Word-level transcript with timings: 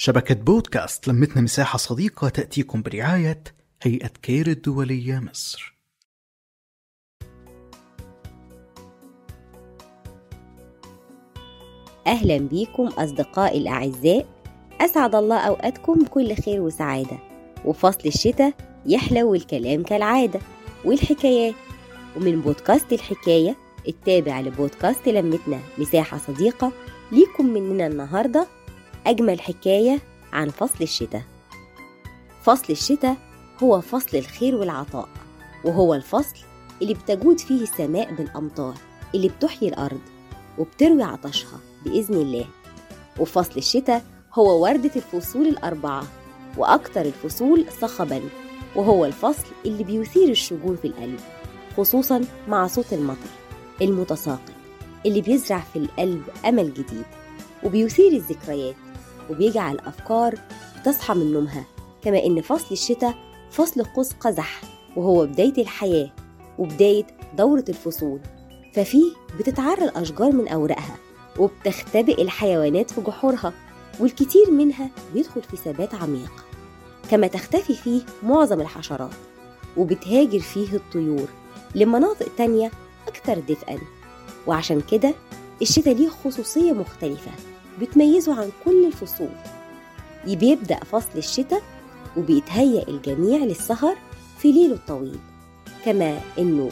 شبكة 0.00 0.34
بودكاست 0.34 1.08
لمتنا 1.08 1.42
مساحة 1.42 1.76
صديقة 1.76 2.28
تأتيكم 2.28 2.82
برعاية 2.82 3.44
هيئة 3.82 4.10
كير 4.22 4.46
الدولية 4.46 5.18
مصر. 5.18 5.78
أهلا 12.06 12.38
بيكم 12.38 12.86
أصدقائي 12.86 13.58
الأعزاء 13.58 14.26
أسعد 14.80 15.14
الله 15.14 15.38
أوقاتكم 15.38 15.94
بكل 15.94 16.34
خير 16.34 16.60
وسعادة 16.60 17.18
وفصل 17.64 18.08
الشتاء 18.08 18.52
يحلو 18.86 19.34
الكلام 19.34 19.82
كالعادة 19.82 20.40
والحكايات. 20.84 21.54
ومن 22.16 22.40
بودكاست 22.40 22.92
الحكاية 22.92 23.56
التابع 23.88 24.40
لبودكاست 24.40 25.08
لمتنا 25.08 25.60
مساحة 25.78 26.18
صديقة 26.18 26.72
ليكم 27.12 27.46
مننا 27.46 27.86
النهاردة 27.86 28.57
أجمل 29.08 29.40
حكاية 29.40 29.98
عن 30.32 30.50
فصل 30.50 30.82
الشتاء. 30.82 31.22
فصل 32.42 32.64
الشتاء 32.72 33.16
هو 33.62 33.80
فصل 33.80 34.16
الخير 34.18 34.54
والعطاء 34.54 35.08
وهو 35.64 35.94
الفصل 35.94 36.36
اللي 36.82 36.94
بتجود 36.94 37.40
فيه 37.40 37.62
السماء 37.62 38.14
بالأمطار 38.14 38.74
اللي 39.14 39.28
بتحيي 39.28 39.68
الأرض 39.68 40.00
وبتروي 40.58 41.02
عطشها 41.02 41.58
بإذن 41.84 42.14
الله. 42.14 42.46
وفصل 43.18 43.56
الشتاء 43.56 44.04
هو 44.34 44.62
وردة 44.62 44.90
الفصول 44.96 45.46
الأربعة 45.46 46.04
وأكثر 46.56 47.00
الفصول 47.00 47.64
صخبا 47.80 48.20
وهو 48.76 49.04
الفصل 49.04 49.46
اللي 49.66 49.84
بيثير 49.84 50.28
الشجون 50.28 50.76
في 50.76 50.84
القلب 50.88 51.20
خصوصا 51.76 52.24
مع 52.48 52.66
صوت 52.66 52.92
المطر 52.92 53.30
المتساقط 53.82 54.52
اللي 55.06 55.20
بيزرع 55.20 55.58
في 55.72 55.78
القلب 55.78 56.22
أمل 56.44 56.74
جديد 56.74 57.04
وبيثير 57.64 58.12
الذكريات 58.12 58.74
وبيجعل 59.30 59.74
الأفكار 59.74 60.38
تصحى 60.84 61.14
من 61.14 61.32
نومها 61.32 61.64
كما 62.02 62.24
إن 62.24 62.40
فصل 62.40 62.66
الشتاء 62.72 63.14
فصل 63.50 63.84
قوس 63.84 64.12
قزح 64.12 64.60
وهو 64.96 65.26
بداية 65.26 65.62
الحياة 65.62 66.10
وبداية 66.58 67.06
دورة 67.36 67.64
الفصول. 67.68 68.20
ففيه 68.74 69.12
بتتعرى 69.38 69.84
الأشجار 69.84 70.32
من 70.32 70.48
أوراقها 70.48 70.96
وبتختبئ 71.38 72.22
الحيوانات 72.22 72.90
في 72.90 73.00
جحورها 73.00 73.52
والكثير 74.00 74.50
منها 74.50 74.90
بيدخل 75.14 75.42
في 75.42 75.56
ثبات 75.56 75.94
عميق. 75.94 76.44
كما 77.10 77.26
تختفي 77.26 77.74
فيه 77.74 78.00
معظم 78.22 78.60
الحشرات 78.60 79.10
وبتهاجر 79.76 80.40
فيه 80.40 80.76
الطيور 80.76 81.28
لمناطق 81.74 82.26
تانية 82.36 82.70
أكثر 83.08 83.38
دفئا. 83.38 83.78
وعشان 84.46 84.80
كده 84.80 85.14
الشتاء 85.62 85.94
ليه 85.94 86.08
خصوصية 86.08 86.72
مختلفة. 86.72 87.30
بتميزه 87.80 88.40
عن 88.40 88.50
كل 88.64 88.86
الفصول. 88.86 89.28
بيبدأ 90.26 90.78
فصل 90.84 91.08
الشتاء 91.16 91.62
وبيتهيأ 92.16 92.88
الجميع 92.88 93.38
للسهر 93.44 93.96
في 94.38 94.52
ليله 94.52 94.74
الطويل 94.74 95.18
كما 95.84 96.20
إنه 96.38 96.70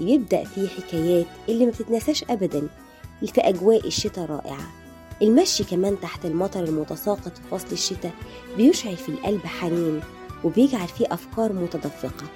بيبدأ 0.00 0.44
فيه 0.44 0.68
حكايات 0.68 1.26
اللي 1.48 1.64
ما 1.66 1.70
بتتنساش 1.70 2.24
ابدا 2.30 2.68
في 3.34 3.40
أجواء 3.40 3.86
الشتاء 3.86 4.24
رائعة. 4.26 4.70
المشي 5.22 5.64
كمان 5.64 6.00
تحت 6.00 6.24
المطر 6.26 6.64
المتساقط 6.64 7.28
في 7.36 7.42
فصل 7.50 7.66
الشتاء 7.72 8.12
بيشعل 8.56 8.96
في 8.96 9.08
القلب 9.08 9.40
حنين 9.46 10.00
وبيجعل 10.44 10.88
فيه 10.88 11.06
أفكار 11.10 11.52
متدفقة 11.52 12.26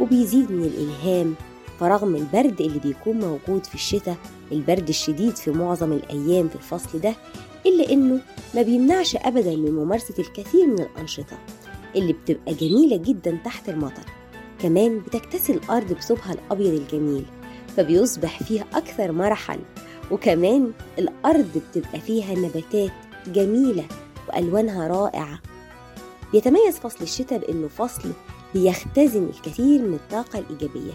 وبيزيد 0.00 0.50
من 0.52 0.64
الإلهام 0.64 1.34
فرغم 1.80 2.16
البرد 2.16 2.60
اللي 2.60 2.78
بيكون 2.78 3.18
موجود 3.18 3.66
في 3.66 3.74
الشتاء 3.74 4.16
البرد 4.52 4.88
الشديد 4.88 5.36
في 5.36 5.50
معظم 5.50 5.92
الأيام 5.92 6.48
في 6.48 6.56
الفصل 6.56 7.00
ده 7.00 7.14
إلا 7.66 7.92
إنه 7.92 8.20
ما 8.54 8.62
بيمنعش 8.62 9.16
ابدا 9.16 9.56
من 9.56 9.72
ممارسة 9.72 10.14
الكثير 10.18 10.66
من 10.66 10.78
الأنشطة 10.80 11.38
اللي 11.96 12.12
بتبقى 12.12 12.54
جميلة 12.54 12.96
جدا 12.96 13.38
تحت 13.44 13.68
المطر. 13.68 14.04
كمان 14.58 14.98
بتكتسي 14.98 15.52
الأرض 15.52 15.92
بثوبها 15.92 16.32
الأبيض 16.32 16.72
الجميل 16.72 17.24
فبيصبح 17.76 18.42
فيها 18.42 18.64
أكثر 18.74 19.12
مرحا. 19.12 19.58
وكمان 20.10 20.72
الأرض 20.98 21.48
بتبقى 21.70 22.00
فيها 22.00 22.34
نباتات 22.34 22.90
جميلة 23.26 23.84
وألوانها 24.28 24.88
رائعة. 24.88 25.38
بيتميز 26.32 26.78
فصل 26.78 26.98
الشتاء 27.02 27.38
بأنه 27.38 27.68
فصل 27.68 28.10
بيختزن 28.54 29.24
الكثير 29.24 29.82
من 29.82 29.94
الطاقة 29.94 30.38
الإيجابية. 30.38 30.92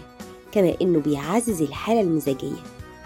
كما 0.52 0.74
أنه 0.82 0.98
بيعزز 1.00 1.62
الحالة 1.62 2.00
المزاجية 2.00 2.62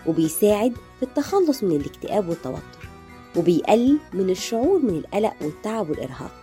وبيساعد 0.07 0.73
في 1.01 1.03
التخلص 1.03 1.65
من 1.65 1.77
الاكتئاب 1.77 2.29
والتوتر 2.29 2.89
وبيقلل 3.37 3.99
من 4.13 4.31
الشعور 4.31 4.79
من 4.79 4.91
القلق 4.99 5.33
والتعب 5.43 5.91
والإرهاق 5.91 6.43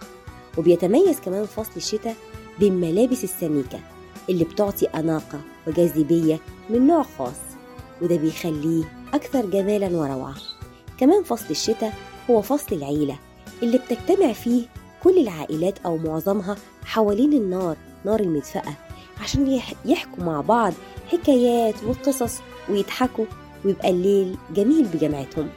وبيتميز 0.58 1.20
كمان 1.20 1.46
فصل 1.46 1.72
الشتاء 1.78 2.16
بالملابس 2.60 3.24
السميكة 3.24 3.80
اللي 4.30 4.44
بتعطي 4.44 4.86
أناقة 4.86 5.42
وجاذبية 5.68 6.40
من 6.70 6.88
نوع 6.88 7.04
خاص 7.04 7.36
وده 8.02 8.16
بيخليه 8.16 8.84
أكثر 9.14 9.46
جمالا 9.46 9.88
وروعة 9.98 10.36
كمان 10.98 11.24
فصل 11.24 11.46
الشتاء 11.52 11.94
هو 12.30 12.42
فصل 12.42 12.76
العيلة 12.76 13.20
اللي 13.64 13.78
بتجتمع 13.78 14.34
فيه 14.34 14.66
كل 15.04 15.18
العائلات 15.18 15.80
أو 15.86 15.98
معظمها 15.98 16.56
حوالين 16.86 17.34
النار 17.34 17.76
نار 18.06 18.20
المدفأة 18.20 18.74
عشان 19.22 19.62
يحكوا 19.86 20.24
مع 20.24 20.42
بعض 20.42 20.74
حكايات 21.12 21.76
وقصص 21.84 22.40
ويضحكوا 22.70 23.26
ويبقى 23.66 23.90
الليل 23.90 24.36
جميل 24.56 24.86
بجمعتهم 24.94 25.50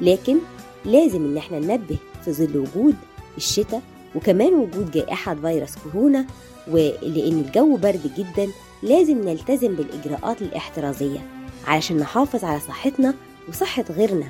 لكن 0.00 0.38
لازم 0.84 1.24
إن 1.24 1.36
إحنا 1.36 1.58
ننبه 1.58 1.96
في 2.24 2.32
ظل 2.32 2.56
وجود 2.56 2.94
الشتاء 3.36 3.82
وكمان 4.14 4.54
وجود 4.54 4.90
جائحة 4.90 5.34
فيروس 5.34 5.74
كورونا 5.76 6.26
ولأن 6.70 7.44
الجو 7.46 7.76
برد 7.76 8.10
جدا 8.16 8.52
لازم 8.82 9.28
نلتزم 9.28 9.74
بالإجراءات 9.74 10.42
الاحترازية 10.42 11.26
علشان 11.66 11.96
نحافظ 11.96 12.44
على 12.44 12.60
صحتنا 12.60 13.14
وصحة 13.48 13.84
غيرنا. 13.90 14.26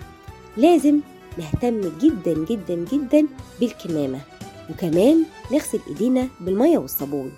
لازم 0.57 1.01
نهتم 1.39 1.81
جدا 2.01 2.45
جدا 2.45 2.75
جدا 2.93 3.27
بالكمامة 3.61 4.21
وكمان 4.71 5.25
نغسل 5.53 5.81
إيدينا 5.89 6.29
بالمية 6.41 6.79
والصابون. 6.79 7.33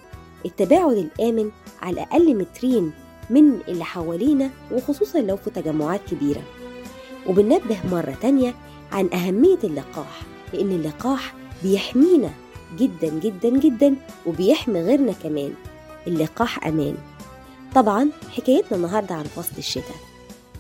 التباعد 0.45 0.97
الآمن 0.97 1.51
على 1.83 1.93
الأقل 1.93 2.37
مترين 2.37 2.93
من 3.31 3.61
اللي 3.69 3.85
حوالينا 3.85 4.51
وخصوصا 4.73 5.21
لو 5.21 5.37
في 5.37 5.51
تجمعات 5.51 6.01
كبيرة. 6.11 6.43
وبننبه 7.27 7.77
مرة 7.91 8.17
تانية 8.23 8.55
عن 8.93 9.09
أهمية 9.13 9.59
اللقاح 9.65 10.23
لأن 10.53 10.71
اللقاح 10.71 11.35
بيحمينا 11.63 12.31
جدا 12.79 13.09
جدا 13.09 13.49
جدا 13.49 13.97
وبيحمي 14.27 14.81
غيرنا 14.81 15.13
كمان. 15.13 15.53
اللقاح 16.07 16.67
أمان. 16.67 16.95
طبعا 17.75 18.11
حكايتنا 18.37 18.77
النهاردة 18.77 19.15
عن 19.15 19.25
فصل 19.25 19.53
الشتاء. 19.59 19.97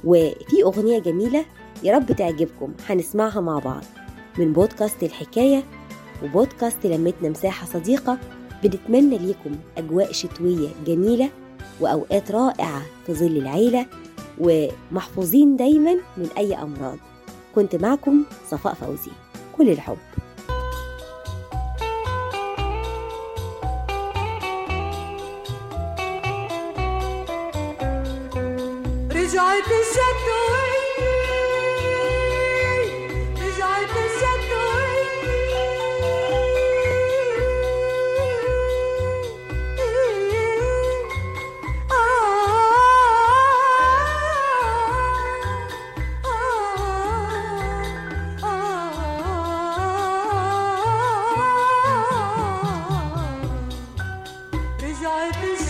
وفي 0.04 0.62
أغنية 0.64 0.98
جميلة 0.98 1.44
يا 1.82 1.96
رب 1.96 2.12
تعجبكم 2.12 2.72
هنسمعها 2.88 3.40
مع 3.40 3.58
بعض. 3.58 3.84
من 4.38 4.52
بودكاست 4.52 5.02
الحكاية 5.02 5.64
وبودكاست 6.24 6.86
لمتنا 6.86 7.28
مساحة 7.28 7.66
صديقة 7.66 8.18
بنتمنى 8.62 9.18
ليكم 9.18 9.56
أجواء 9.78 10.12
شتوية 10.12 10.68
جميلة 10.86 11.30
وأوقات 11.80 12.30
رائعة 12.30 12.82
في 13.06 13.14
ظل 13.14 13.36
العيلة 13.36 13.86
ومحفوظين 14.38 15.56
دايما 15.56 15.96
من 16.16 16.28
أي 16.38 16.54
أمراض. 16.54 16.98
كنت 17.54 17.76
معكم 17.76 18.24
صفاء 18.50 18.74
فوزي. 18.74 19.10
كل 19.58 19.68
الحب. 19.68 19.98
رجعت 29.12 29.66
الشتوية. 29.66 30.69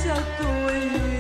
رجعت 0.01 0.41
الشتوية 0.41 0.41
رجعت 0.41 1.20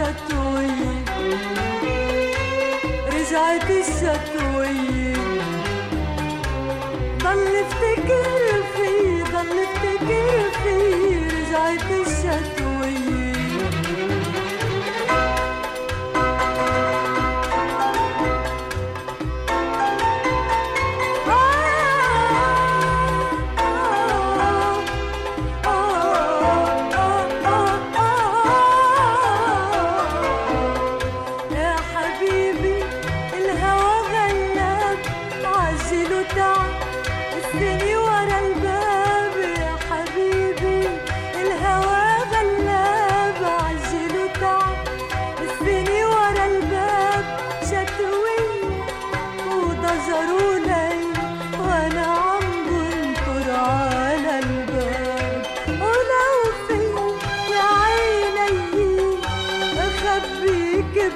رجعت 0.00 0.20
الشتوية 0.30 1.04
رجعت 3.12 3.70
الشتوية 3.70 5.14
ضل 7.22 7.46
افتكر 7.56 8.62
في 8.74 9.22
ضل 9.22 9.58
افتكر 9.58 10.50
في 10.64 10.76
رجعت 11.28 11.90
الشتوية 12.06 12.59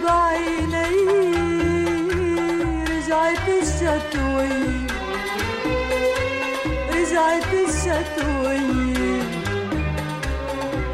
بعيني 0.02 0.90
رجعت 2.90 3.48
الشتوي. 3.48 4.64
رجعت 6.94 7.50
الشتوي. 7.52 8.60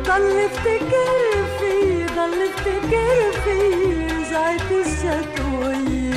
ضل 0.07 0.41
افتكر 0.45 1.15
في 1.59 1.73
ضل 2.17 2.39
افتكر 2.49 3.17
في 3.45 3.59
رجعت 4.15 4.69
الشتوي. 4.73 6.11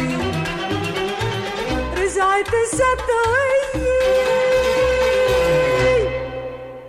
رجعت 1.97 2.51
الشتوي. 2.63 4.42